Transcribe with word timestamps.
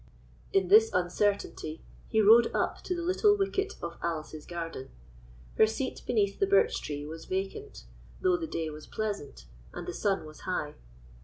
In 0.51 0.67
this 0.67 0.89
uncertainty 0.93 1.83
he 2.07 2.21
rode 2.23 2.49
up 2.55 2.81
to 2.85 2.95
the 2.95 3.03
little 3.03 3.37
wicket 3.37 3.75
of 3.83 3.99
Alice's 4.01 4.47
garden. 4.47 4.89
Her 5.59 5.67
seat 5.67 6.01
beneath 6.07 6.39
the 6.39 6.47
birch 6.47 6.81
tree 6.81 7.05
was 7.05 7.25
vacant, 7.25 7.83
though 8.19 8.35
the 8.35 8.47
day 8.47 8.71
was 8.71 8.87
pleasant 8.87 9.45
and 9.75 9.87
the 9.87 9.93
sun 9.93 10.25
was 10.25 10.39
high. 10.39 10.73